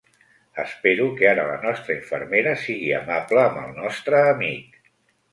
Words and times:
Espero 0.61 1.03
que 1.17 1.25
ara 1.31 1.43
la 1.49 1.57
nostra 1.65 1.93
infermera 1.97 2.53
sigui 2.61 2.89
amable 3.01 3.43
amb 3.43 3.61
el 3.65 3.77
nostre 3.83 4.23
amic. 4.31 4.81